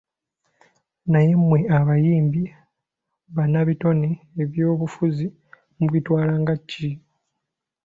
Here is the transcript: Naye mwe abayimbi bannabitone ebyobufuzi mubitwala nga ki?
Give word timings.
Naye 1.11 1.33
mwe 1.43 1.59
abayimbi 1.77 2.43
bannabitone 3.35 4.09
ebyobufuzi 4.43 5.25
mubitwala 5.79 6.33
nga 6.41 6.55
ki? 6.69 6.89